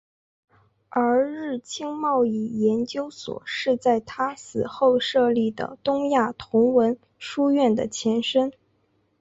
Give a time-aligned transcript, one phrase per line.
[0.89, 8.51] 而日清贸易研究所是在他死后设立的东亚同文书院的前身。